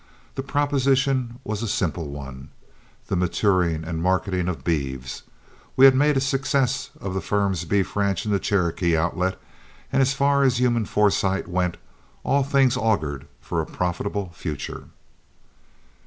[0.33, 2.49] The proposition was a simple one,
[3.05, 5.21] the maturing and marketing of beeves;
[5.75, 9.39] we had made a success of the firm's beef ranch in the Cherokee Outlet,
[9.93, 11.77] and as far as human foresight went,
[12.23, 14.85] all things augured for a profitable future.